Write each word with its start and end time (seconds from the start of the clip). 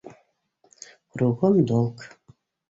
Кругом 1.11 1.55
долг! 1.69 1.97